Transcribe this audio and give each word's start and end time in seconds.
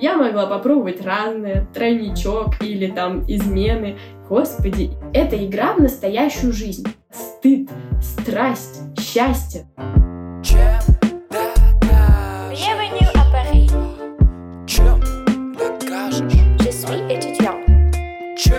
Я 0.00 0.16
могла 0.16 0.46
попробовать 0.46 1.04
разное, 1.04 1.66
тройничок 1.74 2.62
или 2.62 2.86
там 2.86 3.22
измены. 3.28 3.98
Господи, 4.30 4.92
это 5.12 5.36
игра 5.36 5.74
в 5.74 5.80
настоящую 5.82 6.54
жизнь. 6.54 6.86
Стыд, 7.12 7.68
страсть, 8.00 8.80
счастье. 8.98 9.66
Je 10.42 10.80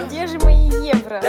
Где 0.08 0.28
же 0.28 0.38
мои 0.40 0.70
евро? 0.86 1.22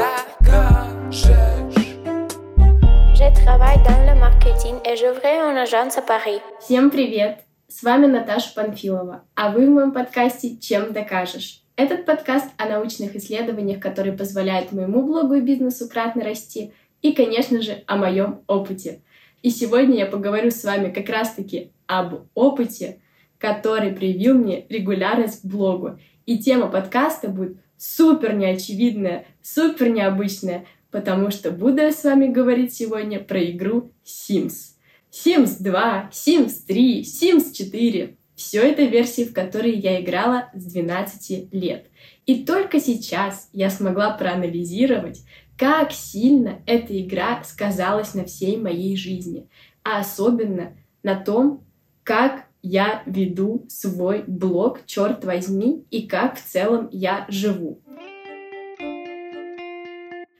Je 3.14 3.44
travaille 3.44 3.78
dans 3.82 4.04
le 4.04 4.14
marketing 4.20 4.76
et 4.84 4.96
j'ouvrais 4.96 5.38
une 5.38 5.56
agence 5.56 5.96
à 5.96 6.02
Paris. 6.02 6.42
Всем 6.60 6.90
привет! 6.90 7.51
С 7.74 7.82
вами 7.82 8.04
Наташа 8.04 8.52
Панфилова, 8.54 9.24
а 9.34 9.50
вы 9.50 9.66
в 9.66 9.70
моем 9.70 9.92
подкасте 9.92 10.58
«Чем 10.58 10.92
докажешь?». 10.92 11.62
Этот 11.74 12.04
подкаст 12.04 12.50
о 12.58 12.66
научных 12.66 13.16
исследованиях, 13.16 13.80
которые 13.80 14.12
позволяют 14.12 14.72
моему 14.72 15.02
блогу 15.02 15.36
и 15.36 15.40
бизнесу 15.40 15.88
кратно 15.88 16.22
расти, 16.22 16.74
и, 17.00 17.12
конечно 17.12 17.62
же, 17.62 17.82
о 17.86 17.96
моем 17.96 18.42
опыте. 18.46 19.00
И 19.40 19.48
сегодня 19.48 19.96
я 19.96 20.06
поговорю 20.06 20.50
с 20.50 20.62
вами 20.64 20.92
как 20.92 21.08
раз-таки 21.08 21.72
об 21.86 22.26
опыте, 22.34 23.00
который 23.38 23.92
привил 23.92 24.34
мне 24.34 24.66
регулярность 24.68 25.40
к 25.40 25.46
блогу. 25.46 25.98
И 26.26 26.38
тема 26.40 26.66
подкаста 26.66 27.28
будет 27.28 27.56
супер 27.78 28.34
неочевидная, 28.34 29.24
супер 29.40 29.88
необычная, 29.88 30.66
потому 30.90 31.30
что 31.30 31.50
буду 31.50 31.80
я 31.80 31.90
с 31.90 32.04
вами 32.04 32.26
говорить 32.26 32.74
сегодня 32.74 33.18
про 33.18 33.42
игру 33.42 33.92
Sims. 34.04 34.71
Sims 35.12 35.62
2, 35.62 36.08
Sims 36.10 36.64
3, 36.66 37.02
Sims 37.02 37.52
4. 37.52 38.16
Все 38.34 38.62
это 38.62 38.84
версии, 38.84 39.26
в 39.26 39.34
которые 39.34 39.74
я 39.74 40.00
играла 40.00 40.48
с 40.54 40.64
12 40.64 41.52
лет. 41.52 41.90
И 42.24 42.46
только 42.46 42.80
сейчас 42.80 43.50
я 43.52 43.68
смогла 43.68 44.16
проанализировать, 44.16 45.20
как 45.58 45.92
сильно 45.92 46.62
эта 46.64 46.98
игра 46.98 47.44
сказалась 47.44 48.14
на 48.14 48.24
всей 48.24 48.56
моей 48.56 48.96
жизни, 48.96 49.50
а 49.84 50.00
особенно 50.00 50.78
на 51.02 51.20
том, 51.20 51.66
как 52.04 52.46
я 52.62 53.02
веду 53.04 53.66
свой 53.68 54.24
блог, 54.26 54.86
черт 54.86 55.26
возьми, 55.26 55.84
и 55.90 56.06
как 56.06 56.38
в 56.38 56.42
целом 56.42 56.88
я 56.90 57.26
живу. 57.28 57.82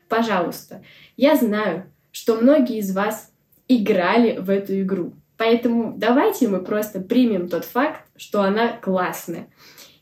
Пожалуйста, 0.08 0.82
я 1.18 1.36
знаю, 1.36 1.92
что 2.10 2.36
многие 2.36 2.78
из 2.78 2.94
вас 2.94 3.31
играли 3.68 4.38
в 4.38 4.50
эту 4.50 4.80
игру. 4.82 5.14
Поэтому 5.36 5.94
давайте 5.96 6.48
мы 6.48 6.60
просто 6.60 7.00
примем 7.00 7.48
тот 7.48 7.64
факт, 7.64 8.02
что 8.16 8.42
она 8.42 8.68
классная. 8.68 9.48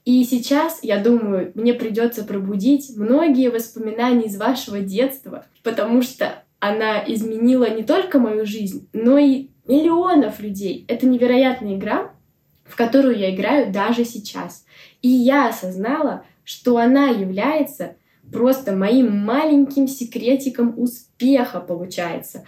И 0.04 0.24
сейчас, 0.24 0.80
я 0.82 0.98
думаю, 0.98 1.52
мне 1.54 1.74
придется 1.74 2.24
пробудить 2.24 2.96
многие 2.96 3.50
воспоминания 3.50 4.26
из 4.26 4.36
вашего 4.36 4.80
детства, 4.80 5.46
потому 5.62 6.02
что 6.02 6.42
она 6.58 7.02
изменила 7.06 7.70
не 7.70 7.82
только 7.82 8.18
мою 8.18 8.44
жизнь, 8.44 8.88
но 8.92 9.18
и 9.18 9.48
миллионов 9.66 10.40
людей. 10.40 10.84
Это 10.88 11.06
невероятная 11.06 11.76
игра, 11.76 12.10
в 12.64 12.76
которую 12.76 13.18
я 13.18 13.34
играю 13.34 13.72
даже 13.72 14.04
сейчас. 14.04 14.64
И 15.02 15.08
я 15.08 15.48
осознала, 15.48 16.24
что 16.44 16.76
она 16.76 17.08
является 17.08 17.96
просто 18.32 18.72
моим 18.72 19.16
маленьким 19.16 19.88
секретиком 19.88 20.74
успеха, 20.76 21.60
получается. 21.60 22.44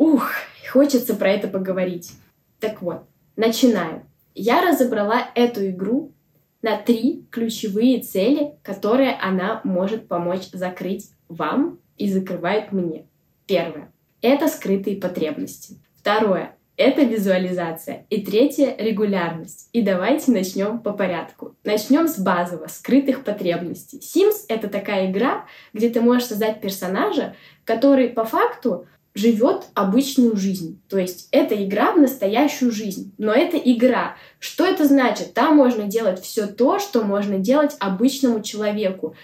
Ух, 0.00 0.30
хочется 0.72 1.14
про 1.14 1.30
это 1.30 1.46
поговорить. 1.46 2.12
Так 2.58 2.80
вот, 2.80 3.02
начинаем. 3.36 4.04
Я 4.34 4.66
разобрала 4.66 5.28
эту 5.34 5.68
игру 5.68 6.14
на 6.62 6.78
три 6.78 7.26
ключевые 7.30 8.00
цели, 8.00 8.54
которые 8.62 9.14
она 9.16 9.60
может 9.62 10.08
помочь 10.08 10.48
закрыть 10.54 11.10
вам 11.28 11.80
и 11.98 12.10
закрывает 12.10 12.72
мне. 12.72 13.04
Первое— 13.46 13.92
это 14.22 14.48
скрытые 14.48 14.96
потребности. 14.96 15.76
Второе— 15.96 16.56
это 16.78 17.02
визуализация. 17.02 18.06
И 18.08 18.24
третье— 18.24 18.74
регулярность. 18.78 19.68
И 19.74 19.82
давайте 19.82 20.32
начнем 20.32 20.78
по 20.78 20.94
порядку. 20.94 21.56
Начнем 21.62 22.08
с 22.08 22.18
базового, 22.18 22.68
скрытых 22.68 23.22
потребностей. 23.22 23.98
Sims— 23.98 24.46
это 24.48 24.68
такая 24.68 25.10
игра, 25.10 25.44
где 25.74 25.90
ты 25.90 26.00
можешь 26.00 26.28
создать 26.28 26.62
персонажа, 26.62 27.36
который 27.66 28.08
по 28.08 28.24
факту 28.24 28.86
живет 29.14 29.64
обычную 29.74 30.36
жизнь. 30.36 30.80
То 30.88 30.98
есть 30.98 31.28
это 31.32 31.62
игра 31.62 31.92
в 31.92 32.00
настоящую 32.00 32.70
жизнь. 32.70 33.12
Но 33.18 33.32
это 33.32 33.56
игра. 33.56 34.16
Что 34.38 34.64
это 34.64 34.86
значит? 34.86 35.34
Там 35.34 35.56
можно 35.56 35.84
делать 35.84 36.22
все 36.22 36.46
то, 36.46 36.78
что 36.78 37.02
можно 37.02 37.38
делать 37.38 37.76
обычному 37.80 38.42
человеку. 38.42 39.14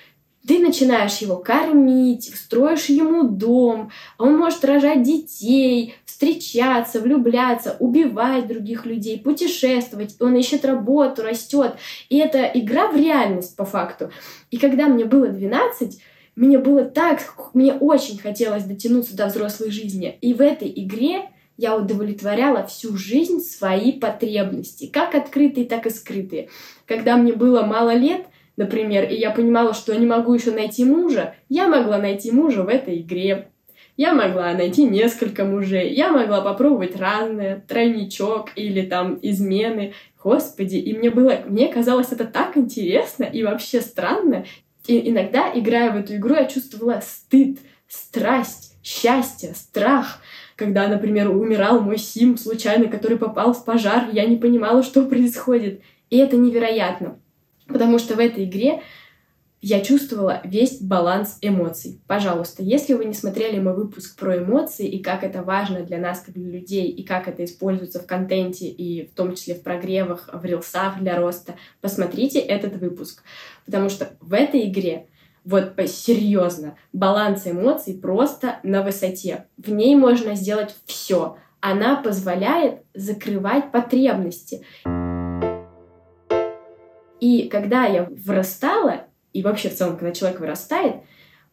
Ты 0.46 0.60
начинаешь 0.60 1.18
его 1.18 1.36
кормить, 1.36 2.32
строишь 2.36 2.86
ему 2.86 3.24
дом, 3.24 3.90
он 4.16 4.36
может 4.36 4.64
рожать 4.64 5.02
детей, 5.02 5.94
встречаться, 6.04 7.00
влюбляться, 7.00 7.76
убивать 7.80 8.46
других 8.46 8.86
людей, 8.86 9.18
путешествовать, 9.18 10.14
он 10.20 10.36
ищет 10.36 10.64
работу, 10.64 11.22
растет. 11.22 11.74
И 12.08 12.18
это 12.18 12.44
игра 12.54 12.88
в 12.88 12.96
реальность 12.96 13.56
по 13.56 13.64
факту. 13.64 14.10
И 14.52 14.58
когда 14.58 14.86
мне 14.86 15.04
было 15.04 15.26
12, 15.26 16.00
мне 16.36 16.58
было 16.58 16.84
так, 16.84 17.20
мне 17.54 17.72
очень 17.72 18.18
хотелось 18.18 18.64
дотянуться 18.64 19.16
до 19.16 19.26
взрослой 19.26 19.70
жизни. 19.70 20.18
И 20.20 20.34
в 20.34 20.42
этой 20.42 20.70
игре 20.74 21.30
я 21.56 21.74
удовлетворяла 21.74 22.66
всю 22.66 22.94
жизнь 22.96 23.40
свои 23.40 23.92
потребности, 23.92 24.86
как 24.86 25.14
открытые, 25.14 25.66
так 25.66 25.86
и 25.86 25.90
скрытые. 25.90 26.50
Когда 26.84 27.16
мне 27.16 27.32
было 27.32 27.62
мало 27.62 27.94
лет, 27.94 28.26
например, 28.58 29.08
и 29.08 29.14
я 29.14 29.30
понимала, 29.30 29.72
что 29.72 29.96
не 29.96 30.04
могу 30.04 30.34
еще 30.34 30.50
найти 30.50 30.84
мужа, 30.84 31.34
я 31.48 31.68
могла 31.68 31.96
найти 31.96 32.30
мужа 32.30 32.62
в 32.62 32.68
этой 32.68 33.00
игре. 33.00 33.48
Я 33.96 34.12
могла 34.12 34.52
найти 34.52 34.84
несколько 34.84 35.46
мужей, 35.46 35.94
я 35.94 36.12
могла 36.12 36.42
попробовать 36.42 36.96
разное, 36.96 37.64
тройничок 37.66 38.50
или 38.54 38.82
там 38.82 39.18
измены. 39.22 39.94
Господи, 40.22 40.76
и 40.76 40.94
мне 40.94 41.08
было, 41.08 41.38
мне 41.46 41.68
казалось 41.68 42.12
это 42.12 42.26
так 42.26 42.58
интересно 42.58 43.24
и 43.24 43.42
вообще 43.42 43.80
странно. 43.80 44.44
И 44.86 45.10
иногда, 45.10 45.50
играя 45.54 45.92
в 45.92 45.96
эту 45.96 46.16
игру, 46.16 46.34
я 46.34 46.46
чувствовала 46.46 47.00
стыд, 47.02 47.58
страсть, 47.88 48.76
счастье, 48.82 49.54
страх. 49.54 50.20
Когда, 50.54 50.88
например, 50.88 51.30
умирал 51.30 51.80
мой 51.80 51.98
Сим 51.98 52.38
случайно, 52.38 52.88
который 52.88 53.18
попал 53.18 53.52
в 53.52 53.64
пожар, 53.64 54.08
я 54.12 54.24
не 54.26 54.36
понимала, 54.36 54.82
что 54.82 55.04
происходит. 55.06 55.82
И 56.10 56.16
это 56.16 56.36
невероятно. 56.36 57.18
Потому 57.66 57.98
что 57.98 58.14
в 58.14 58.20
этой 58.20 58.44
игре 58.44 58.82
я 59.68 59.80
чувствовала 59.80 60.40
весь 60.44 60.80
баланс 60.80 61.38
эмоций. 61.40 62.00
Пожалуйста, 62.06 62.62
если 62.62 62.94
вы 62.94 63.04
не 63.04 63.14
смотрели 63.14 63.58
мой 63.58 63.74
выпуск 63.74 64.16
про 64.16 64.38
эмоции 64.38 64.86
и 64.86 65.02
как 65.02 65.24
это 65.24 65.42
важно 65.42 65.80
для 65.80 65.98
нас, 65.98 66.20
как 66.20 66.36
для 66.36 66.48
людей, 66.48 66.88
и 66.88 67.02
как 67.02 67.26
это 67.26 67.44
используется 67.44 67.98
в 67.98 68.06
контенте, 68.06 68.68
и 68.68 69.08
в 69.08 69.14
том 69.14 69.34
числе 69.34 69.56
в 69.56 69.64
прогревах, 69.64 70.30
в 70.32 70.44
рилсах 70.44 71.00
для 71.00 71.16
роста, 71.16 71.56
посмотрите 71.80 72.38
этот 72.38 72.76
выпуск. 72.76 73.24
Потому 73.64 73.88
что 73.88 74.12
в 74.20 74.34
этой 74.34 74.70
игре 74.70 75.08
вот 75.44 75.72
серьезно, 75.88 76.76
баланс 76.92 77.48
эмоций 77.48 77.94
просто 77.94 78.60
на 78.62 78.84
высоте. 78.84 79.46
В 79.56 79.72
ней 79.72 79.96
можно 79.96 80.36
сделать 80.36 80.76
все. 80.84 81.38
Она 81.58 81.96
позволяет 81.96 82.82
закрывать 82.94 83.72
потребности. 83.72 84.64
И 87.18 87.48
когда 87.48 87.86
я 87.86 88.04
вырастала, 88.04 89.06
и 89.36 89.42
вообще 89.42 89.68
в 89.68 89.74
целом, 89.74 89.96
когда 89.96 90.12
человек 90.12 90.40
вырастает, 90.40 90.96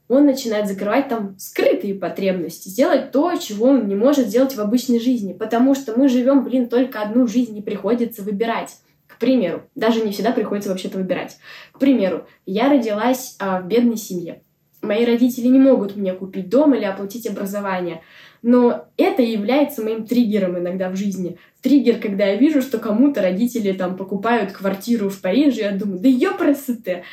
он 0.08 0.26
начинает 0.26 0.68
закрывать 0.68 1.10
там 1.10 1.36
скрытые 1.38 1.96
потребности, 1.96 2.70
сделать 2.70 3.12
то, 3.12 3.36
чего 3.36 3.68
он 3.68 3.88
не 3.88 3.96
может 3.96 4.28
сделать 4.28 4.56
в 4.56 4.62
обычной 4.62 5.00
жизни, 5.00 5.34
потому 5.34 5.76
что 5.76 5.98
мы 5.98 6.08
живем, 6.08 6.44
блин, 6.44 6.70
только 6.70 7.02
одну 7.02 7.28
жизнь, 7.28 7.54
не 7.54 7.62
приходится 7.62 8.22
выбирать. 8.22 8.78
К 9.08 9.18
примеру, 9.18 9.64
даже 9.76 10.02
не 10.02 10.12
всегда 10.12 10.32
приходится 10.32 10.70
вообще-то 10.70 10.98
выбирать. 10.98 11.38
К 11.72 11.80
примеру, 11.80 12.26
я 12.46 12.70
родилась 12.70 13.36
а, 13.40 13.62
в 13.62 13.68
бедной 13.68 13.98
семье. 13.98 14.42
Мои 14.82 15.06
родители 15.06 15.48
не 15.48 15.60
могут 15.60 15.96
мне 15.96 16.14
купить 16.14 16.50
дом 16.50 16.74
или 16.76 16.84
оплатить 16.84 17.28
образование. 17.28 18.02
Но 18.42 18.86
это 18.98 19.22
является 19.22 19.82
моим 19.82 20.06
триггером 20.06 20.60
иногда 20.60 20.90
в 20.90 20.98
жизни. 20.98 21.38
Триггер, 21.62 22.00
когда 22.00 22.26
я 22.26 22.36
вижу, 22.36 22.62
что 22.62 22.78
кому-то 22.78 23.22
родители 23.22 23.72
там 23.72 23.96
покупают 23.96 24.52
квартиру 24.52 25.10
в 25.10 25.22
Париже, 25.22 25.62
я 25.62 25.72
думаю, 25.72 26.00
да 26.00 26.10
ёпросыте. 26.10 27.04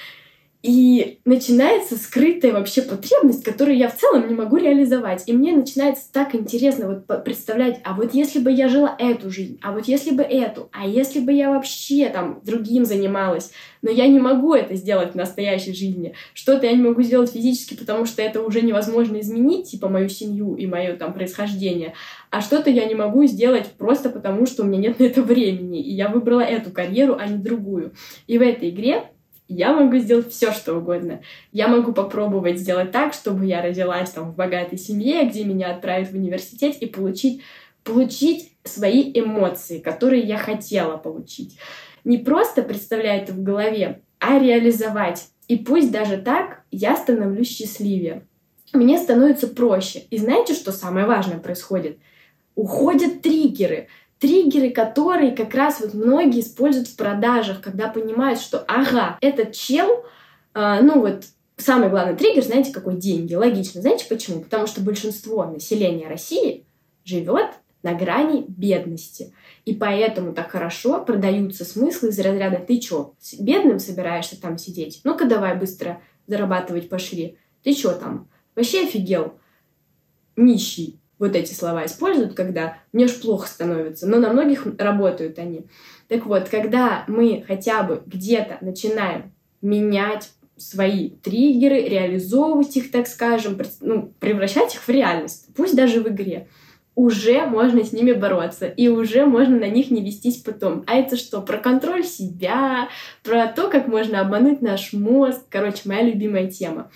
И 0.63 1.21
начинается 1.25 1.97
скрытая 1.97 2.53
вообще 2.53 2.83
потребность, 2.83 3.43
которую 3.45 3.79
я 3.79 3.89
в 3.89 3.97
целом 3.97 4.29
не 4.29 4.35
могу 4.35 4.59
реализовать. 4.59 5.23
И 5.27 5.33
мне 5.33 5.53
начинается 5.53 6.13
так 6.13 6.35
интересно 6.35 6.87
вот 6.87 7.25
представлять, 7.25 7.81
а 7.83 7.95
вот 7.95 8.13
если 8.13 8.41
бы 8.41 8.53
я 8.53 8.69
жила 8.69 8.95
эту 8.99 9.31
жизнь, 9.31 9.59
а 9.63 9.73
вот 9.73 9.87
если 9.87 10.11
бы 10.11 10.23
эту, 10.23 10.69
а 10.73 10.87
если 10.87 11.21
бы 11.21 11.33
я 11.33 11.51
вообще 11.51 12.11
там 12.11 12.41
другим 12.45 12.85
занималась, 12.85 13.53
но 13.81 13.91
я 13.91 14.07
не 14.07 14.21
могу 14.21 14.53
это 14.53 14.75
сделать 14.75 15.13
в 15.13 15.15
настоящей 15.15 15.73
жизни. 15.73 16.15
Что-то 16.35 16.67
я 16.67 16.73
не 16.73 16.83
могу 16.83 17.01
сделать 17.03 17.33
физически, 17.33 17.75
потому 17.75 18.05
что 18.05 18.21
это 18.21 18.43
уже 18.43 18.61
невозможно 18.61 19.19
изменить, 19.21 19.71
типа 19.71 19.89
мою 19.89 20.11
семью 20.11 20.57
и 20.57 20.67
мое 20.67 20.95
там 20.95 21.15
происхождение, 21.15 21.95
а 22.31 22.43
что-то 22.43 22.69
я 22.69 22.85
не 22.85 22.95
могу 22.95 23.25
сделать 23.25 23.73
просто 23.79 24.11
потому, 24.11 24.45
что 24.45 24.63
у 24.63 24.67
меня 24.67 24.81
нет 24.81 24.99
на 24.99 25.05
это 25.05 25.23
времени, 25.23 25.81
и 25.83 25.95
я 25.95 26.09
выбрала 26.09 26.43
эту 26.43 26.71
карьеру, 26.71 27.17
а 27.19 27.27
не 27.27 27.39
другую. 27.39 27.93
И 28.27 28.37
в 28.37 28.43
этой 28.43 28.69
игре 28.71 29.05
я 29.51 29.73
могу 29.73 29.99
сделать 29.99 30.31
все, 30.31 30.53
что 30.53 30.75
угодно. 30.75 31.23
Я 31.51 31.67
могу 31.67 31.93
попробовать 31.93 32.59
сделать 32.59 32.93
так, 32.93 33.13
чтобы 33.13 33.47
я 33.47 33.61
родилась 33.61 34.11
там 34.11 34.31
в 34.31 34.37
богатой 34.37 34.79
семье, 34.79 35.25
где 35.25 35.45
меня 35.45 35.75
отправят 35.75 36.11
в 36.11 36.15
университет 36.15 36.77
и 36.77 36.87
получить, 36.87 37.43
получить 37.83 38.53
свои 38.63 39.11
эмоции, 39.13 39.81
которые 39.81 40.23
я 40.23 40.39
хотела 40.39 40.97
получить. 40.97 41.59
Не 42.05 42.19
просто 42.19 42.63
представлять 42.63 43.25
это 43.25 43.33
в 43.33 43.43
голове, 43.43 44.03
а 44.21 44.39
реализовать. 44.39 45.27
И 45.49 45.57
пусть 45.57 45.91
даже 45.91 46.19
так 46.19 46.63
я 46.71 46.95
становлюсь 46.95 47.51
счастливее. 47.51 48.23
Мне 48.73 48.99
становится 48.99 49.49
проще. 49.49 50.05
И 50.11 50.19
знаете, 50.19 50.55
что 50.55 50.71
самое 50.71 51.07
важное 51.07 51.39
происходит? 51.39 51.99
Уходят 52.55 53.21
триггеры 53.21 53.89
триггеры, 54.21 54.71
которые 54.71 55.33
как 55.33 55.55
раз 55.55 55.81
вот 55.81 55.95
многие 55.95 56.41
используют 56.41 56.89
в 56.89 56.97
продажах, 56.97 57.61
когда 57.61 57.89
понимают, 57.89 58.39
что 58.39 58.59
ага, 58.69 59.19
этот 59.21 59.53
чел, 59.53 60.05
э, 60.55 60.81
ну 60.83 61.01
вот 61.01 61.25
самый 61.57 61.89
главный 61.89 62.17
триггер, 62.17 62.43
знаете, 62.43 62.73
какой 62.73 62.97
деньги? 62.97 63.35
Логично. 63.35 63.81
Знаете 63.81 64.07
почему? 64.09 64.43
Потому 64.43 64.67
что 64.67 64.83
большинство 64.83 65.45
населения 65.45 66.07
России 66.07 66.67
живет 67.05 67.47
на 67.83 67.95
грани 67.95 68.45
бедности. 68.47 69.33
И 69.65 69.75
поэтому 69.75 70.35
так 70.35 70.51
хорошо 70.51 71.03
продаются 71.03 71.65
смыслы 71.65 72.11
из 72.11 72.19
разряда 72.21 72.59
«ты 72.59 72.79
чё, 72.79 73.15
бедным 73.39 73.79
собираешься 73.79 74.39
там 74.41 74.59
сидеть? 74.59 75.01
Ну-ка 75.03 75.25
давай 75.25 75.57
быстро 75.57 76.03
зарабатывать 76.27 76.91
пошли. 76.91 77.39
Ты 77.63 77.73
чё 77.73 77.93
там? 77.93 78.29
Вообще 78.55 78.85
офигел? 78.85 79.39
Нищий 80.37 81.00
вот 81.21 81.37
эти 81.37 81.55
слова 81.55 81.87
используют, 81.87 82.35
когда 82.35 82.79
мне 82.93 83.07
ж 83.07 83.13
плохо 83.13 83.47
становится, 83.47 84.09
но 84.09 84.19
на 84.19 84.33
многих 84.33 84.67
работают 84.79 85.39
они. 85.39 85.67
Так 86.09 86.27
вот, 86.27 86.49
когда 86.49 87.05
мы 87.07 87.45
хотя 87.47 87.85
бы 87.85 88.03
где-то 88.07 88.59
начинаем 88.63 89.33
менять 89.63 90.31
свои 90.57 91.11
триггеры, 91.11 91.83
реализовывать 91.83 92.77
их, 92.77 92.91
так 92.91 93.07
скажем, 93.07 93.59
ну, 93.81 94.13
превращать 94.19 94.75
их 94.75 94.81
в 94.83 94.89
реальность, 94.89 95.47
пусть 95.55 95.77
даже 95.77 96.01
в 96.01 96.09
игре, 96.09 96.49
уже 96.95 97.47
можно 97.47 97.85
с 97.85 97.93
ними 97.93 98.13
бороться, 98.13 98.67
и 98.67 98.89
уже 98.89 99.25
можно 99.25 99.59
на 99.59 99.69
них 99.69 99.91
не 99.91 100.03
вестись 100.03 100.39
потом. 100.39 100.85
А 100.87 100.97
это 100.97 101.17
что? 101.17 101.41
Про 101.41 101.59
контроль 101.59 102.05
себя, 102.05 102.89
про 103.23 103.47
то, 103.47 103.69
как 103.69 103.89
можно 103.89 104.21
обмануть 104.21 104.61
наш 104.61 104.93
мозг. 104.93 105.43
Короче, 105.49 105.83
моя 105.85 106.03
любимая 106.03 106.51
тема. 106.51 106.91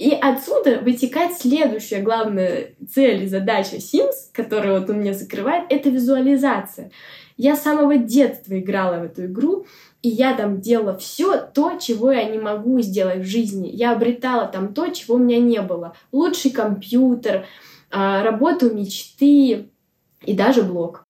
И 0.00 0.12
отсюда 0.14 0.78
вытекает 0.78 1.36
следующая 1.36 2.00
главная 2.00 2.70
цель 2.90 3.24
и 3.24 3.28
задача 3.28 3.76
Sims, 3.76 4.30
которая 4.32 4.80
вот 4.80 4.88
у 4.88 4.94
меня 4.94 5.12
закрывает, 5.12 5.66
это 5.68 5.90
визуализация. 5.90 6.90
Я 7.36 7.54
с 7.54 7.62
самого 7.62 7.98
детства 7.98 8.58
играла 8.58 9.00
в 9.00 9.04
эту 9.04 9.26
игру, 9.26 9.66
и 10.00 10.08
я 10.08 10.32
там 10.32 10.62
делала 10.62 10.96
все 10.96 11.36
то, 11.36 11.76
чего 11.78 12.10
я 12.12 12.24
не 12.24 12.38
могу 12.38 12.80
сделать 12.80 13.18
в 13.18 13.28
жизни. 13.28 13.68
Я 13.68 13.92
обретала 13.92 14.46
там 14.46 14.72
то, 14.72 14.88
чего 14.88 15.16
у 15.16 15.18
меня 15.18 15.38
не 15.38 15.60
было. 15.60 15.94
Лучший 16.12 16.50
компьютер, 16.50 17.44
а, 17.90 18.22
работу 18.22 18.74
мечты 18.74 19.68
и 20.24 20.32
даже 20.32 20.62
блог. 20.62 21.04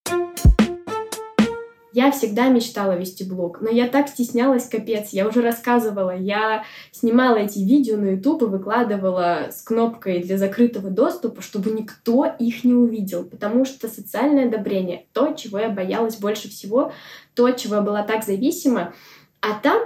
Я 1.93 2.13
всегда 2.13 2.49
мечтала 2.49 2.97
вести 2.97 3.25
блог, 3.25 3.61
но 3.61 3.69
я 3.69 3.89
так 3.89 4.09
стеснялась, 4.09 4.69
капец. 4.69 5.11
Я 5.11 5.27
уже 5.27 5.43
рассказывала, 5.43 6.17
я 6.17 6.65
снимала 6.93 7.37
эти 7.37 7.59
видео 7.59 7.97
на 7.97 8.11
YouTube 8.11 8.43
и 8.43 8.47
выкладывала 8.47 9.49
с 9.51 9.63
кнопкой 9.63 10.23
для 10.23 10.39
закрытого 10.39 10.91
доступа, 10.91 11.43
чтобы 11.43 11.71
никто 11.73 12.27
их 12.39 12.63
не 12.63 12.75
увидел, 12.75 13.25
потому 13.25 13.65
что 13.65 13.89
социальное 13.89 14.47
одобрение— 14.47 15.07
то, 15.13 15.33
чего 15.33 15.59
я 15.59 15.69
боялась 15.69 16.17
больше 16.17 16.49
всего, 16.49 16.93
то, 17.35 17.51
чего 17.51 17.77
я 17.77 17.81
была 17.81 18.05
так 18.05 18.23
зависима. 18.23 18.95
А 19.41 19.59
там 19.61 19.83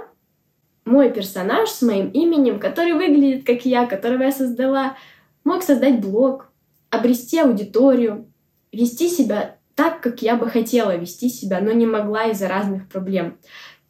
мой 0.85 1.11
персонаж 1.11 1.69
с 1.69 1.81
моим 1.81 2.09
именем, 2.09 2.59
который 2.59 2.93
выглядит 2.93 3.47
как 3.47 3.65
я, 3.65 3.87
которого 3.87 4.23
я 4.23 4.31
создала, 4.31 4.95
мог 5.43 5.63
создать 5.63 5.99
блог, 6.01 6.51
обрести 6.91 7.39
аудиторию, 7.39 8.27
вести 8.71 9.09
себя 9.09 9.54
так, 9.75 10.01
как 10.01 10.21
я 10.21 10.35
бы 10.35 10.49
хотела 10.49 10.95
вести 10.95 11.29
себя, 11.29 11.59
но 11.59 11.71
не 11.71 11.85
могла 11.85 12.25
из-за 12.25 12.47
разных 12.47 12.87
проблем. 12.87 13.37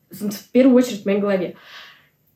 В 0.09 0.51
первую 0.51 0.75
очередь 0.75 1.03
в 1.03 1.05
моей 1.05 1.19
голове. 1.19 1.55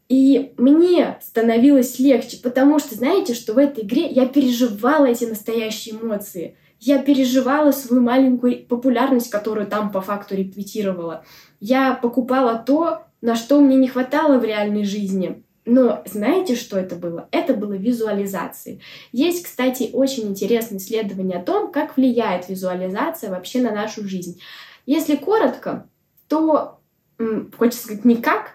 И 0.08 0.54
мне 0.58 1.20
становилось 1.22 2.00
легче, 2.00 2.38
потому 2.42 2.80
что, 2.80 2.96
знаете, 2.96 3.36
что 3.36 3.54
в 3.54 3.58
этой 3.60 3.84
игре 3.84 4.08
я 4.08 4.28
переживала 4.28 5.06
эти 5.06 5.26
настоящие 5.26 5.96
эмоции. 5.96 6.58
Я 6.80 7.00
переживала 7.00 7.72
свою 7.72 8.02
маленькую 8.02 8.66
популярность, 8.66 9.30
которую 9.30 9.68
там 9.68 9.92
по 9.92 10.02
факту 10.02 10.36
репетировала. 10.36 11.26
Я 11.60 11.94
покупала 11.94 12.58
то, 12.58 13.04
на 13.22 13.36
что 13.36 13.60
мне 13.60 13.76
не 13.76 13.88
хватало 13.88 14.40
в 14.40 14.46
реальной 14.46 14.84
жизни. 14.84 15.44
Но 15.70 16.02
знаете, 16.06 16.56
что 16.56 16.80
это 16.80 16.96
было? 16.96 17.28
Это 17.30 17.54
было 17.54 17.74
визуализации. 17.74 18.82
Есть, 19.12 19.46
кстати, 19.46 19.92
очень 19.94 20.28
интересное 20.28 20.80
исследование 20.80 21.38
о 21.38 21.44
том, 21.44 21.72
как 21.72 21.96
влияет 21.96 22.50
визуализация 22.50 23.30
вообще 23.30 23.62
на 23.62 23.72
нашу 23.72 24.04
жизнь. 24.04 24.42
Если 24.88 25.16
коротко, 25.16 25.88
то, 26.28 26.80
хочется 27.56 27.84
сказать, 27.84 28.04
никак, 28.04 28.54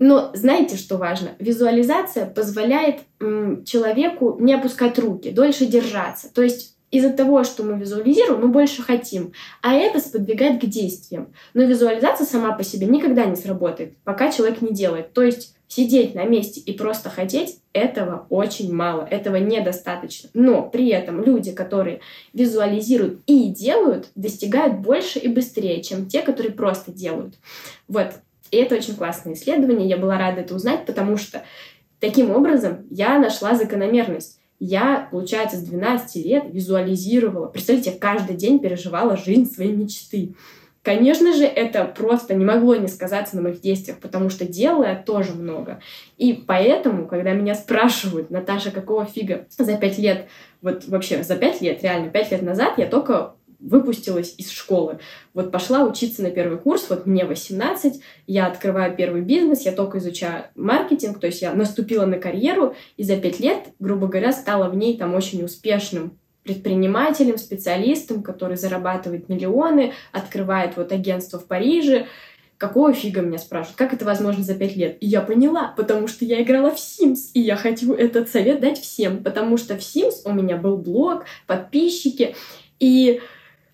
но 0.00 0.32
знаете, 0.34 0.76
что 0.76 0.96
важно? 0.96 1.36
Визуализация 1.38 2.26
позволяет 2.26 3.02
человеку 3.20 4.36
не 4.40 4.52
опускать 4.52 4.98
руки, 4.98 5.30
дольше 5.30 5.66
держаться. 5.66 6.28
То 6.34 6.42
есть 6.42 6.76
из-за 6.90 7.10
того, 7.10 7.44
что 7.44 7.62
мы 7.62 7.78
визуализируем, 7.78 8.40
мы 8.40 8.48
больше 8.48 8.82
хотим, 8.82 9.32
а 9.62 9.74
это 9.74 10.00
сподвигает 10.00 10.60
к 10.60 10.66
действиям. 10.66 11.32
Но 11.54 11.62
визуализация 11.62 12.26
сама 12.26 12.50
по 12.50 12.64
себе 12.64 12.88
никогда 12.88 13.26
не 13.26 13.36
сработает, 13.36 13.96
пока 14.02 14.32
человек 14.32 14.60
не 14.60 14.72
делает. 14.72 15.12
То 15.12 15.22
есть 15.22 15.54
Сидеть 15.74 16.14
на 16.14 16.24
месте 16.24 16.60
и 16.60 16.74
просто 16.74 17.08
хотеть, 17.08 17.60
этого 17.72 18.26
очень 18.28 18.74
мало, 18.74 19.08
этого 19.10 19.36
недостаточно. 19.36 20.28
Но 20.34 20.68
при 20.68 20.88
этом 20.90 21.24
люди, 21.24 21.50
которые 21.50 22.00
визуализируют 22.34 23.22
и 23.26 23.48
делают, 23.48 24.08
достигают 24.14 24.80
больше 24.80 25.18
и 25.18 25.28
быстрее, 25.28 25.82
чем 25.82 26.08
те, 26.08 26.20
которые 26.20 26.52
просто 26.52 26.92
делают. 26.92 27.36
Вот. 27.88 28.08
И 28.50 28.58
это 28.58 28.74
очень 28.74 28.96
классное 28.96 29.32
исследование, 29.32 29.88
я 29.88 29.96
была 29.96 30.18
рада 30.18 30.42
это 30.42 30.54
узнать, 30.54 30.84
потому 30.84 31.16
что 31.16 31.42
таким 32.00 32.32
образом 32.32 32.86
я 32.90 33.18
нашла 33.18 33.54
закономерность. 33.54 34.40
Я, 34.60 35.08
получается, 35.10 35.56
с 35.56 35.62
12 35.62 36.22
лет 36.26 36.44
визуализировала, 36.52 37.46
представьте, 37.46 37.92
каждый 37.92 38.36
день 38.36 38.58
переживала 38.58 39.16
жизнь 39.16 39.50
своей 39.50 39.72
мечты. 39.72 40.34
Конечно 40.82 41.32
же, 41.32 41.44
это 41.44 41.84
просто 41.84 42.34
не 42.34 42.44
могло 42.44 42.74
не 42.74 42.88
сказаться 42.88 43.36
на 43.36 43.42
моих 43.42 43.60
действиях, 43.60 43.98
потому 43.98 44.30
что 44.30 44.44
делала 44.44 44.86
я 44.86 44.96
тоже 44.96 45.32
много. 45.34 45.80
И 46.18 46.32
поэтому, 46.32 47.06
когда 47.06 47.32
меня 47.32 47.54
спрашивают, 47.54 48.30
Наташа, 48.30 48.72
какого 48.72 49.04
фига 49.04 49.46
за 49.56 49.76
пять 49.76 49.98
лет, 49.98 50.26
вот 50.60 50.86
вообще 50.88 51.22
за 51.22 51.36
пять 51.36 51.60
лет, 51.60 51.84
реально, 51.84 52.10
пять 52.10 52.32
лет 52.32 52.42
назад 52.42 52.78
я 52.78 52.86
только 52.86 53.36
выпустилась 53.60 54.34
из 54.38 54.50
школы. 54.50 54.98
Вот 55.34 55.52
пошла 55.52 55.84
учиться 55.84 56.20
на 56.20 56.32
первый 56.32 56.58
курс, 56.58 56.86
вот 56.90 57.06
мне 57.06 57.24
18, 57.24 58.02
я 58.26 58.46
открываю 58.46 58.96
первый 58.96 59.22
бизнес, 59.22 59.60
я 59.62 59.70
только 59.70 59.98
изучаю 59.98 60.46
маркетинг, 60.56 61.20
то 61.20 61.28
есть 61.28 61.42
я 61.42 61.54
наступила 61.54 62.06
на 62.06 62.18
карьеру, 62.18 62.74
и 62.96 63.04
за 63.04 63.16
пять 63.16 63.38
лет, 63.38 63.68
грубо 63.78 64.08
говоря, 64.08 64.32
стала 64.32 64.68
в 64.68 64.74
ней 64.74 64.98
там 64.98 65.14
очень 65.14 65.44
успешным 65.44 66.18
предпринимателем, 66.44 67.38
специалистом, 67.38 68.22
который 68.22 68.56
зарабатывает 68.56 69.28
миллионы, 69.28 69.92
открывает 70.12 70.76
вот 70.76 70.92
агентство 70.92 71.38
в 71.38 71.46
Париже. 71.46 72.06
Какого 72.58 72.92
фига 72.92 73.22
меня 73.22 73.38
спрашивают? 73.38 73.76
Как 73.76 73.92
это 73.92 74.04
возможно 74.04 74.44
за 74.44 74.54
пять 74.54 74.76
лет? 74.76 74.96
И 75.00 75.06
я 75.06 75.20
поняла, 75.20 75.74
потому 75.76 76.06
что 76.06 76.24
я 76.24 76.42
играла 76.42 76.70
в 76.70 76.78
Sims, 76.78 77.30
и 77.34 77.40
я 77.40 77.56
хочу 77.56 77.92
этот 77.92 78.28
совет 78.28 78.60
дать 78.60 78.80
всем, 78.80 79.22
потому 79.22 79.56
что 79.56 79.76
в 79.76 79.80
Sims 79.80 80.22
у 80.24 80.32
меня 80.32 80.56
был 80.56 80.76
блог, 80.76 81.24
подписчики, 81.46 82.36
и 82.78 83.20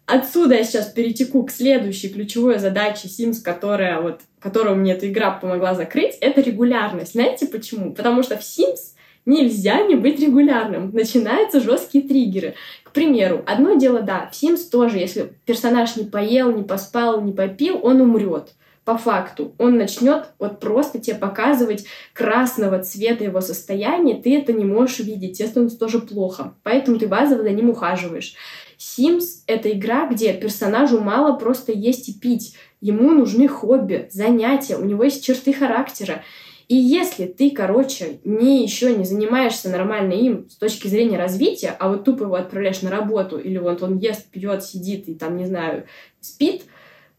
отсюда 0.06 0.54
я 0.54 0.64
сейчас 0.64 0.86
перетеку 0.86 1.42
к 1.44 1.50
следующей 1.50 2.08
ключевой 2.08 2.58
задаче 2.58 3.08
Sims, 3.08 3.42
которая 3.42 4.00
вот, 4.00 4.20
которую 4.40 4.76
мне 4.76 4.92
эта 4.92 5.10
игра 5.10 5.32
помогла 5.32 5.74
закрыть, 5.74 6.16
это 6.20 6.40
регулярность. 6.40 7.12
Знаете 7.12 7.46
почему? 7.46 7.92
Потому 7.92 8.22
что 8.22 8.36
в 8.38 8.40
Sims 8.40 8.94
Нельзя 9.28 9.82
не 9.82 9.94
быть 9.94 10.18
регулярным. 10.20 10.90
Начинаются 10.94 11.60
жесткие 11.60 12.08
триггеры. 12.08 12.54
К 12.82 12.92
примеру, 12.92 13.42
одно 13.46 13.74
дело, 13.74 14.00
да, 14.00 14.30
в 14.32 14.34
Sims 14.34 14.70
тоже, 14.72 14.96
если 14.96 15.34
персонаж 15.44 15.96
не 15.96 16.04
поел, 16.04 16.50
не 16.50 16.62
поспал, 16.62 17.20
не 17.20 17.34
попил, 17.34 17.78
он 17.82 18.00
умрет. 18.00 18.54
по 18.86 18.96
факту, 18.96 19.54
он 19.58 19.76
начнет 19.76 20.30
вот 20.38 20.60
просто 20.60 20.98
тебе 20.98 21.14
показывать 21.16 21.84
красного 22.14 22.82
цвета 22.82 23.22
его 23.22 23.42
состояния, 23.42 24.14
ты 24.14 24.34
это 24.34 24.54
не 24.54 24.64
можешь 24.64 25.00
видеть, 25.00 25.36
тебе 25.36 25.48
становится 25.48 25.78
тоже 25.78 25.98
плохо. 25.98 26.54
Поэтому 26.62 26.98
ты 26.98 27.06
базово 27.06 27.42
за 27.42 27.50
ним 27.50 27.68
ухаживаешь. 27.68 28.34
Sims— 28.78 29.24
это 29.46 29.70
игра, 29.70 30.08
где 30.08 30.32
персонажу 30.32 31.00
мало 31.00 31.36
просто 31.36 31.70
есть 31.72 32.08
и 32.08 32.14
пить. 32.14 32.56
Ему 32.80 33.10
нужны 33.10 33.46
хобби, 33.46 34.08
занятия, 34.10 34.76
у 34.76 34.84
него 34.86 35.04
есть 35.04 35.22
черты 35.22 35.52
характера. 35.52 36.22
И 36.68 36.76
если 36.76 37.24
ты, 37.24 37.50
короче, 37.50 38.20
не 38.24 38.62
еще 38.62 38.94
не 38.94 39.04
занимаешься 39.04 39.70
нормально 39.70 40.12
им 40.12 40.50
с 40.50 40.56
точки 40.56 40.86
зрения 40.86 41.16
развития, 41.16 41.74
а 41.78 41.88
вот 41.88 42.04
тупо 42.04 42.24
его 42.24 42.34
отправляешь 42.34 42.82
на 42.82 42.90
работу, 42.90 43.38
или 43.38 43.56
вот 43.56 43.82
он 43.82 43.96
ест, 43.96 44.30
пьет, 44.30 44.62
сидит 44.62 45.08
и 45.08 45.14
там, 45.14 45.38
не 45.38 45.46
знаю, 45.46 45.86
спит, 46.20 46.64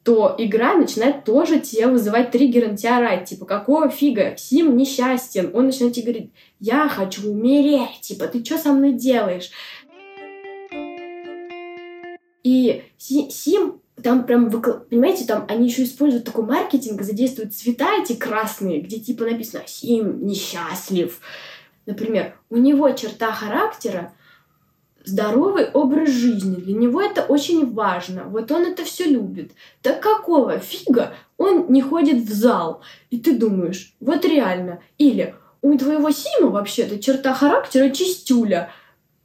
то 0.04 0.36
игра 0.38 0.76
начинает 0.76 1.26
тоже 1.26 1.60
тебе 1.60 1.88
вызывать 1.88 2.30
триггер, 2.30 2.70
на 2.70 2.78
тебя 2.78 2.98
орать. 3.00 3.28
Типа, 3.28 3.46
какого 3.46 3.90
фига? 3.90 4.36
Сим 4.38 4.78
несчастен. 4.78 5.50
Он 5.54 5.66
начинает 5.66 5.96
тебе 5.96 6.12
говорить, 6.12 6.32
я 6.60 6.88
хочу 6.88 7.30
умереть. 7.30 8.02
Типа, 8.02 8.28
ты 8.28 8.46
что 8.46 8.58
со 8.58 8.72
мной 8.72 8.94
делаешь? 8.94 9.50
И 12.44 12.84
Сим 12.98 13.79
там 14.02 14.26
прям, 14.26 14.50
понимаете, 14.50 15.26
там 15.26 15.46
они 15.48 15.68
еще 15.68 15.84
используют 15.84 16.26
такой 16.26 16.46
маркетинг, 16.46 17.02
задействуют 17.02 17.54
цвета 17.54 18.02
эти 18.02 18.14
красные, 18.14 18.82
где 18.82 19.00
типа 19.00 19.26
написано 19.26 19.64
«Сим 19.66 20.26
несчастлив». 20.26 21.20
Например, 21.86 22.36
у 22.50 22.58
него 22.58 22.90
черта 22.92 23.32
характера 23.32 24.14
здоровый 25.04 25.70
образ 25.72 26.10
жизни. 26.10 26.56
Для 26.56 26.76
него 26.76 27.02
это 27.02 27.24
очень 27.24 27.74
важно. 27.74 28.26
Вот 28.26 28.52
он 28.52 28.64
это 28.66 28.84
все 28.84 29.06
любит. 29.06 29.54
Так 29.82 30.02
какого 30.02 30.60
фига 30.60 31.14
он 31.38 31.66
не 31.70 31.82
ходит 31.82 32.18
в 32.18 32.32
зал? 32.32 32.82
И 33.10 33.18
ты 33.18 33.36
думаешь, 33.38 33.96
вот 34.00 34.24
реально. 34.26 34.82
Или 34.98 35.36
у 35.62 35.78
твоего 35.78 36.12
Сима 36.12 36.50
вообще-то 36.50 37.00
черта 37.00 37.34
характера 37.34 37.90
чистюля. 37.90 38.72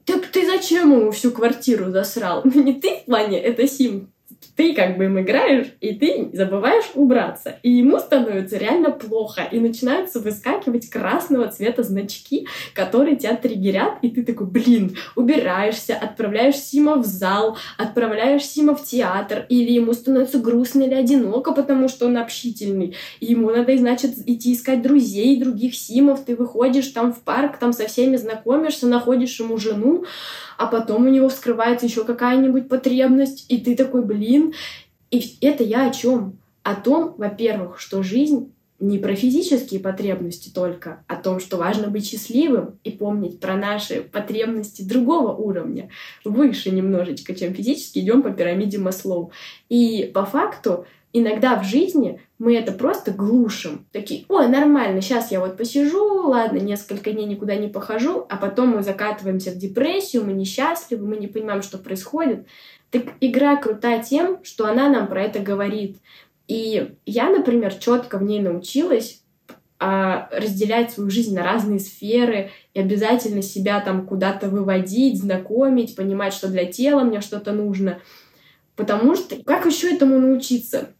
Так 0.05 0.27
ты 0.27 0.47
зачем 0.47 0.93
ему 0.93 1.11
всю 1.11 1.31
квартиру 1.31 1.91
засрал? 1.91 2.43
Ну 2.45 2.63
не 2.63 2.75
ты 2.75 2.97
в 2.97 3.05
плане, 3.05 3.41
это 3.41 3.67
Сим 3.67 4.14
ты 4.57 4.75
как 4.75 4.97
бы 4.97 5.05
им 5.05 5.21
играешь, 5.21 5.67
и 5.81 5.95
ты 5.95 6.31
забываешь 6.33 6.91
убраться. 6.95 7.57
И 7.63 7.71
ему 7.71 7.99
становится 7.99 8.57
реально 8.57 8.91
плохо. 8.91 9.43
И 9.51 9.59
начинаются 9.59 10.21
выскакивать 10.21 10.89
красного 10.91 11.49
цвета 11.49 11.83
значки, 11.83 12.47
которые 12.75 13.17
тебя 13.17 13.37
триггерят, 13.37 13.99
и 14.03 14.11
ты 14.11 14.25
такой, 14.25 14.47
блин, 14.47 14.97
убираешься, 15.17 15.95
отправляешь 15.95 16.57
Сима 16.57 16.97
в 16.97 17.05
зал, 17.05 17.57
отправляешь 17.79 18.45
Сима 18.45 18.75
в 18.75 18.85
театр, 18.85 19.47
или 19.49 19.73
ему 19.73 19.93
становится 19.93 20.39
грустно 20.39 20.83
или 20.83 20.95
одиноко, 20.95 21.53
потому 21.53 21.89
что 21.89 22.07
он 22.07 22.17
общительный. 22.17 22.95
И 23.21 23.27
ему 23.27 23.51
надо, 23.51 23.77
значит, 23.77 24.13
идти 24.27 24.53
искать 24.53 24.83
друзей, 24.83 25.41
других 25.41 25.75
Симов, 25.75 26.25
ты 26.25 26.37
выходишь 26.37 26.89
там 26.89 27.13
в 27.13 27.21
парк, 27.21 27.59
там 27.59 27.73
со 27.73 27.87
всеми 27.87 28.17
знакомишься, 28.17 28.87
находишь 28.87 29.39
ему 29.41 29.59
жену, 29.59 30.05
а 30.59 30.67
потом 30.67 31.07
у 31.07 31.11
него 31.11 31.29
вскрывается 31.29 31.87
еще 31.87 32.05
какая-нибудь 32.05 32.69
потребность, 32.69 33.47
и 33.49 33.59
ты 33.59 33.75
такой, 33.75 34.05
блин. 34.05 34.34
И 35.11 35.37
это 35.41 35.63
я 35.63 35.89
о 35.89 35.93
чем? 35.93 36.39
О 36.63 36.75
том, 36.75 37.15
во-первых, 37.19 37.79
что 37.79 38.03
жизнь 38.03 38.53
не 38.81 38.99
про 38.99 39.15
физические 39.15 39.81
потребности 39.81 40.51
только, 40.53 41.05
о 41.07 41.17
том, 41.17 41.41
что 41.41 41.57
важно 41.57 41.89
быть 41.89 42.07
счастливым 42.07 42.79
и 42.85 42.91
помнить 42.91 43.41
про 43.41 43.57
наши 43.57 44.03
потребности 44.03 44.83
другого 44.83 45.33
уровня, 45.33 45.91
выше 46.25 46.71
немножечко, 46.71 47.35
чем 47.35 47.55
физически, 47.55 48.01
идем 48.01 48.23
по 48.23 48.31
пирамиде 48.31 48.79
Маслоу. 48.79 49.31
И 49.69 50.11
по 50.13 50.25
факту 50.25 50.87
иногда 51.13 51.57
в 51.59 51.65
жизни 51.65 52.21
мы 52.39 52.57
это 52.57 52.73
просто 52.73 53.13
глушим. 53.13 53.87
Такие, 53.93 54.25
ой, 54.29 54.49
нормально, 54.49 55.01
сейчас 55.01 55.31
я 55.31 55.41
вот 55.41 55.57
посижу, 55.57 56.29
ладно, 56.29 56.59
несколько 56.59 57.13
дней 57.13 57.27
никуда 57.27 57.55
не 57.55 57.69
похожу, 57.69 58.27
а 58.29 58.37
потом 58.37 58.71
мы 58.71 58.83
закатываемся 58.83 59.53
в 59.53 59.57
депрессию, 59.57 60.25
мы 60.25 60.33
несчастливы, 60.33 61.07
мы 61.07 61.17
не 61.17 61.29
понимаем, 61.29 61.63
что 61.63 61.79
происходит. 61.79 62.47
Так 62.95 63.07
игра 63.21 63.57
крутая 63.57 64.05
тем, 64.05 64.39
что 64.45 64.67
она 64.67 64.89
нам 64.89 65.09
про 65.09 65.25
это 65.25 65.41
говорит. 65.41 65.97
И 66.47 66.95
я, 67.05 67.29
например, 67.29 67.75
четко 67.75 68.19
в 68.19 68.23
ней 68.23 68.41
научилась 68.41 69.25
а, 69.81 70.29
разделять 70.31 70.93
свою 70.93 71.11
жизнь 71.11 71.35
на 71.35 71.43
разные 71.43 71.81
сферы 71.81 72.53
и 72.73 72.79
обязательно 72.79 73.43
себя 73.43 73.81
там 73.81 74.07
куда-то 74.07 74.49
выводить, 74.49 75.21
знакомить, 75.21 75.97
понимать, 75.97 76.35
что 76.35 76.47
для 76.47 76.67
тела 76.67 77.03
мне 77.03 77.21
что-то 77.21 77.51
нужно. 77.51 77.99
Потому 78.77 79.17
что 79.17 79.43
как 79.43 79.67
еще 79.67 79.93
этому 79.93 80.21
научиться? 80.21 80.91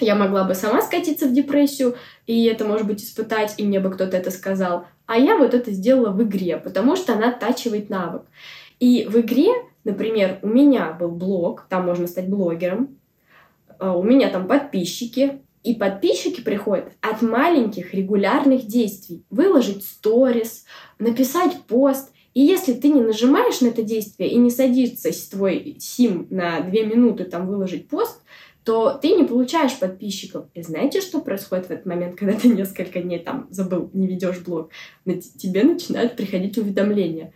Я 0.00 0.16
могла 0.16 0.44
бы 0.44 0.54
сама 0.54 0.82
скатиться 0.82 1.26
в 1.26 1.32
депрессию, 1.32 1.96
и 2.26 2.44
это, 2.44 2.66
может 2.66 2.86
быть, 2.86 3.02
испытать, 3.02 3.54
и 3.56 3.64
мне 3.64 3.80
бы 3.80 3.90
кто-то 3.90 4.18
это 4.18 4.30
сказал. 4.30 4.84
А 5.06 5.16
я 5.16 5.38
вот 5.38 5.54
это 5.54 5.70
сделала 5.72 6.10
в 6.10 6.22
игре, 6.22 6.58
потому 6.58 6.94
что 6.94 7.14
она 7.14 7.30
оттачивает 7.30 7.88
навык. 7.88 8.24
И 8.80 9.06
в 9.08 9.18
игре, 9.18 9.48
например, 9.88 10.38
у 10.42 10.48
меня 10.48 10.92
был 10.92 11.10
блог, 11.10 11.66
там 11.68 11.86
можно 11.86 12.06
стать 12.06 12.28
блогером, 12.28 12.98
а, 13.78 13.96
у 13.96 14.02
меня 14.02 14.28
там 14.28 14.46
подписчики, 14.46 15.40
и 15.64 15.74
подписчики 15.74 16.40
приходят 16.40 16.92
от 17.00 17.22
маленьких 17.22 17.92
регулярных 17.94 18.66
действий. 18.66 19.24
Выложить 19.30 19.84
сторис, 19.84 20.64
написать 20.98 21.56
пост. 21.66 22.12
И 22.32 22.40
если 22.40 22.74
ты 22.74 22.88
не 22.88 23.00
нажимаешь 23.00 23.60
на 23.60 23.68
это 23.68 23.82
действие 23.82 24.30
и 24.30 24.36
не 24.36 24.50
садится 24.50 25.10
твой 25.30 25.76
сим 25.80 26.26
на 26.30 26.60
две 26.60 26.86
минуты 26.86 27.24
там 27.24 27.46
выложить 27.48 27.88
пост, 27.88 28.22
то 28.64 28.98
ты 29.00 29.12
не 29.12 29.24
получаешь 29.24 29.78
подписчиков. 29.78 30.46
И 30.54 30.62
знаете, 30.62 31.00
что 31.00 31.20
происходит 31.20 31.66
в 31.66 31.70
этот 31.70 31.86
момент, 31.86 32.16
когда 32.16 32.34
ты 32.34 32.48
несколько 32.48 33.00
дней 33.00 33.18
там 33.18 33.48
забыл, 33.50 33.90
не 33.94 34.06
ведешь 34.06 34.38
блог? 34.38 34.70
На 35.06 35.20
тебе 35.20 35.64
начинают 35.64 36.16
приходить 36.16 36.58
уведомления, 36.58 37.32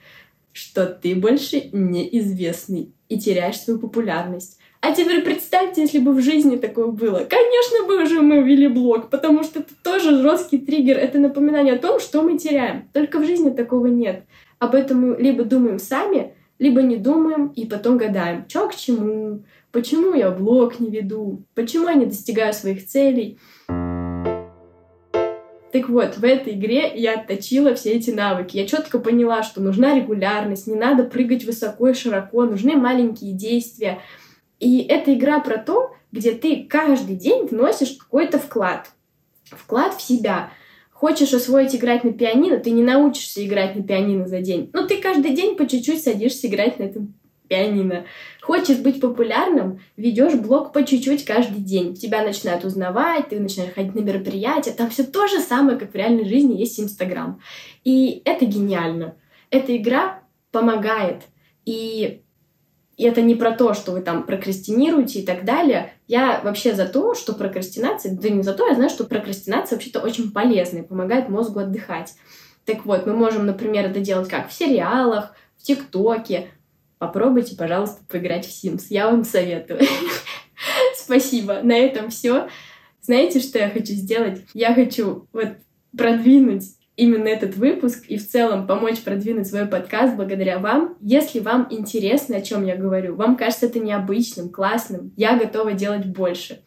что 0.53 0.87
ты 0.87 1.15
больше 1.15 1.71
неизвестный 1.73 2.93
и 3.09 3.19
теряешь 3.19 3.61
свою 3.61 3.79
популярность. 3.79 4.59
А 4.81 4.93
теперь 4.93 5.23
представьте, 5.23 5.83
если 5.83 6.01
бы 6.01 6.13
в 6.13 6.21
жизни 6.21 6.57
такое 6.57 6.89
было. 6.89 7.19
Конечно 7.19 7.87
бы 7.87 8.03
уже 8.03 8.21
мы 8.21 8.43
вели 8.43 8.67
блог, 8.67 9.11
потому 9.11 9.45
что 9.45 9.61
это 9.61 9.73
тоже 9.85 10.21
жесткий 10.21 10.59
триггер. 10.59 10.99
Это 10.99 11.19
напоминание 11.19 11.75
о 11.75 11.79
том, 11.79 12.01
что 12.01 12.23
мы 12.23 12.37
теряем. 12.37 12.89
Только 12.93 13.21
в 13.21 13.25
жизни 13.25 13.51
такого 13.51 13.87
нет. 13.87 14.25
Об 14.59 14.75
этом 14.75 15.01
мы 15.01 15.17
либо 15.23 15.45
думаем 15.45 15.79
сами, 15.79 16.35
либо 16.59 16.83
не 16.83 16.97
думаем 16.97 17.49
и 17.55 17.65
потом 17.65 17.97
гадаем, 17.97 18.45
что 18.49 18.69
к 18.69 18.75
чему, 18.75 19.45
почему 19.71 20.15
я 20.15 20.31
блог 20.33 20.81
не 20.81 20.91
веду, 20.91 21.45
почему 21.55 21.89
я 21.89 21.95
не 21.95 22.07
достигаю 22.07 22.53
своих 22.53 22.87
целей. 22.87 23.39
Так 25.73 25.89
вот, 25.89 26.19
в 26.19 26.25
этой 26.25 26.53
игре 26.53 26.93
я 26.95 27.15
отточила 27.15 27.75
все 27.75 27.93
эти 27.93 28.11
навыки. 28.11 28.59
Я 28.59 28.67
четко 28.67 28.99
поняла, 28.99 29.43
что 29.43 29.63
нужна 29.63 29.95
регулярность, 29.95 30.67
не 30.67 30.75
надо 30.75 31.05
прыгать 31.05 31.45
высоко 31.45 31.89
и 31.89 31.95
широко, 31.95 32.45
нужны 32.45 32.77
маленькие 32.77 33.33
действия. 33.33 34.01
И 34.61 34.83
это 34.83 35.15
игра 35.15 35.41
про 35.41 35.57
то, 35.57 35.97
где 36.13 36.33
ты 36.33 36.67
каждый 36.69 37.17
день 37.17 37.47
вносишь 37.47 37.93
какой-то 37.93 38.39
вклад. 38.39 38.91
Вклад 39.45 39.95
в 39.95 40.03
себя. 40.03 40.51
Хочешь 40.91 41.33
освоить 41.33 41.75
играть 41.75 42.05
на 42.05 42.13
пианино, 42.13 42.59
ты 42.59 42.71
не 42.71 42.83
научишься 42.83 43.45
играть 43.45 43.75
на 43.75 43.83
пианино 43.83 44.29
за 44.29 44.41
день. 44.41 44.71
Но 44.75 44.87
ты 44.87 44.99
каждый 44.99 45.35
день 45.35 45.57
по 45.57 45.67
чуть-чуть 45.67 46.05
садишься 46.05 46.49
играть 46.49 46.79
на 46.79 46.85
этом 46.85 47.15
пианино. 47.53 48.07
Хочешь 48.41 48.79
быть 48.79 49.01
популярным, 49.01 49.81
ведешь 49.97 50.35
блог 50.35 50.73
по 50.73 50.85
чуть-чуть 50.85 51.25
каждый 51.25 51.61
день. 51.61 51.95
Тебя 51.95 52.23
начинают 52.23 52.65
узнавать, 52.65 53.29
ты 53.29 53.39
начинаешь 53.39 53.75
ходить 53.75 53.95
на 53.95 54.01
мероприятия. 54.01 54.71
Там 54.71 54.89
все 54.89 55.05
то 55.05 55.29
же 55.29 55.39
самое, 55.39 55.79
как 55.79 55.93
в 55.93 55.95
реальной 55.95 56.25
жизни 56.25 56.57
есть 56.57 56.81
Инстаграм. 56.81 57.41
И 57.85 58.23
это 58.25 58.47
гениально. 58.47 59.17
Эта 59.51 59.77
игра 59.77 60.21
помогает. 60.51 61.25
И 61.67 62.23
и 62.99 63.05
это 63.05 63.23
не 63.23 63.35
про 63.35 63.53
то, 63.53 63.75
что 63.75 63.93
вы 63.93 64.01
там 64.01 64.25
прокрастинируете 64.25 65.21
и 65.21 65.27
так 65.27 65.45
далее. 65.45 65.93
Я 66.07 66.41
вообще 66.45 66.75
за 66.75 66.87
то, 66.87 67.15
что 67.15 67.33
прокрастинация, 67.33 68.15
да 68.15 68.29
не 68.29 68.43
за 68.43 68.53
то, 68.53 68.69
я 68.69 68.75
знаю, 68.75 68.91
что 68.91 69.05
прокрастинация 69.05 69.77
вообще-то 69.77 70.01
очень 70.01 70.31
полезная, 70.31 70.83
помогает 70.83 71.29
мозгу 71.29 71.61
отдыхать. 71.61 72.15
Так 72.65 72.85
вот, 72.85 73.07
мы 73.07 73.15
можем, 73.15 73.47
например, 73.47 73.87
это 73.87 73.99
делать 74.01 74.29
как 74.29 74.51
в 74.51 74.53
сериалах, 74.53 75.35
в 75.57 75.65
ТикТоке, 75.65 76.49
Попробуйте, 77.03 77.57
пожалуйста, 77.57 78.01
поиграть 78.09 78.47
в 78.47 78.51
Sims. 78.51 78.85
Я 78.89 79.11
вам 79.11 79.25
советую. 79.25 79.81
Спасибо. 80.95 81.59
На 81.65 81.73
этом 81.73 82.11
все. 82.11 82.47
Знаете, 83.01 83.41
что 83.41 83.59
я 83.59 83.71
хочу 83.71 83.93
сделать? 83.95 84.45
Я 84.55 84.73
хочу 84.73 85.27
вот 85.33 85.49
продвинуть 85.99 86.63
именно 86.95 87.27
этот 87.27 87.57
выпуск 87.57 88.05
и 88.07 88.19
в 88.19 88.29
целом 88.29 88.69
помочь 88.69 89.01
продвинуть 89.01 89.49
свой 89.49 89.67
подкаст 89.67 90.15
благодаря 90.15 90.61
вам. 90.61 90.97
Если 91.01 91.41
вам 91.41 91.67
интересно, 91.71 92.37
о 92.37 92.41
чем 92.41 92.65
я 92.65 92.77
говорю, 92.77 93.17
вам 93.17 93.37
кажется 93.37 93.67
это 93.67 93.81
необычным, 93.81 94.49
классным, 94.49 95.13
я 95.17 95.37
готова 95.37 95.73
делать 95.73 96.07
больше. 96.07 96.61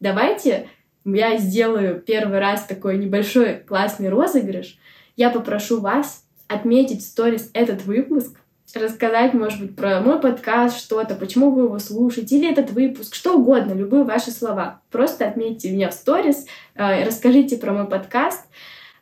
Давайте 0.00 0.70
я 1.04 1.36
сделаю 1.36 2.00
первый 2.00 2.38
раз 2.38 2.64
такой 2.64 2.96
небольшой 2.96 3.56
классный 3.56 4.08
розыгрыш. 4.08 4.78
Я 5.16 5.28
попрошу 5.28 5.82
вас 5.82 6.24
отметить 6.48 7.02
в 7.02 7.06
сторис 7.06 7.50
этот 7.52 7.84
выпуск 7.84 8.38
рассказать, 8.76 9.34
может 9.34 9.60
быть, 9.60 9.76
про 9.76 10.00
мой 10.00 10.20
подкаст, 10.20 10.78
что-то, 10.78 11.14
почему 11.14 11.50
вы 11.50 11.64
его 11.64 11.78
слушаете, 11.78 12.36
или 12.36 12.50
этот 12.50 12.70
выпуск, 12.70 13.14
что 13.14 13.36
угодно, 13.36 13.72
любые 13.72 14.04
ваши 14.04 14.30
слова. 14.30 14.80
Просто 14.90 15.26
отметьте 15.26 15.70
меня 15.70 15.90
в 15.90 15.94
сторис, 15.94 16.46
э, 16.74 17.04
расскажите 17.04 17.56
про 17.58 17.72
мой 17.72 17.88
подкаст, 17.88 18.46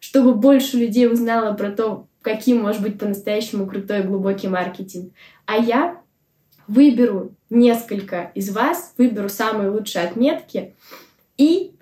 чтобы 0.01 0.35
больше 0.35 0.77
людей 0.77 1.07
узнало 1.07 1.55
про 1.55 1.71
то, 1.71 2.07
каким 2.23 2.63
может 2.63 2.83
быть 2.83 2.99
по-настоящему 2.99 3.67
крутой 3.67 4.01
и 4.01 4.05
глубокий 4.05 4.49
маркетинг. 4.49 5.13
А 5.47 5.57
я 5.57 6.01
выберу 6.67 7.35
несколько 7.49 8.31
из 8.35 8.51
вас, 8.55 8.95
выберу 8.97 9.29
самые 9.29 9.71
лучшие 9.71 10.05
отметки 10.05 10.75
и 11.37 11.73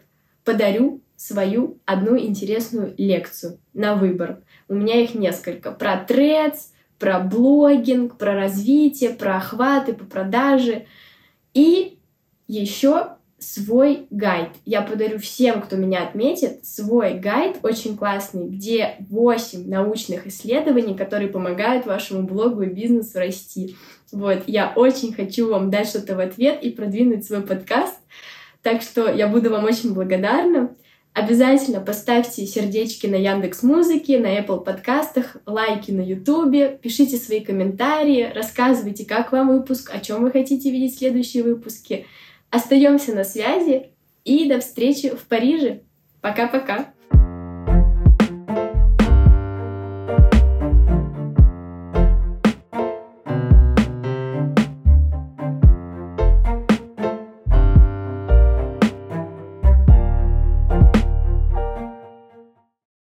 подарю 0.45 1.03
свою 1.17 1.79
одну 1.85 2.17
интересную 2.19 2.95
лекцию 2.97 3.59
на 3.75 3.97
выбор. 3.97 4.39
У 4.69 4.75
меня 4.75 5.01
их 5.03 5.15
несколько. 5.15 5.73
Про 5.73 5.97
трец, 5.97 6.73
про 6.99 7.21
блогинг, 7.21 8.19
про 8.19 8.35
развитие, 8.35 9.11
про 9.11 9.37
охваты, 9.37 9.93
по 9.93 10.05
продаже. 10.05 10.87
И 11.55 11.99
еще 12.47 13.19
свой 13.39 14.07
гайд. 14.11 14.51
Я 14.65 14.83
подарю 14.83 15.19
всем, 15.19 15.63
кто 15.63 15.77
меня 15.77 16.03
отметит, 16.03 16.65
свой 16.67 17.15
гайд 17.15 17.59
очень 17.63 17.97
классный, 17.97 18.49
где 18.49 18.97
8 19.11 19.69
научных 19.69 20.27
исследований, 20.27 20.97
которые 20.97 21.29
помогают 21.29 21.87
вашему 21.87 22.25
блогу 22.25 22.63
и 22.63 22.69
бизнесу 22.69 23.19
расти. 23.19 23.77
Вот, 24.11 24.43
я 24.47 24.73
очень 24.75 25.13
хочу 25.13 25.49
вам 25.49 25.71
дать 25.71 25.89
что-то 25.89 26.17
в 26.17 26.21
ответ 26.21 26.63
и 26.63 26.71
продвинуть 26.71 27.25
свой 27.25 27.43
подкаст. 27.43 27.97
Так 28.63 28.83
что 28.83 29.09
я 29.09 29.29
буду 29.29 29.51
вам 29.51 29.65
очень 29.65 29.95
благодарна. 29.95 30.75
Обязательно 31.13 31.81
поставьте 31.81 32.47
сердечки 32.47 33.07
на 33.07 33.17
Яндекс 33.17 33.63
Музыке, 33.63 34.19
на 34.19 34.39
Apple 34.39 34.63
подкастах, 34.63 35.37
лайки 35.47 35.91
на 35.91 36.01
Ютубе, 36.01 36.79
пишите 36.81 37.17
свои 37.17 37.41
комментарии, 37.41 38.31
рассказывайте, 38.33 39.05
как 39.05 39.33
вам 39.33 39.49
выпуск, 39.49 39.91
о 39.93 40.01
чем 40.01 40.23
вы 40.23 40.31
хотите 40.31 40.71
видеть 40.71 40.99
следующие 40.99 41.43
выпуски. 41.43 42.07
Остаемся 42.51 43.15
на 43.15 43.25
связи 43.25 43.91
и 44.25 44.49
до 44.49 44.61
встречи 44.61 45.11
в 45.11 45.27
Париже. 45.27 45.83
Пока-пока. 46.21 46.93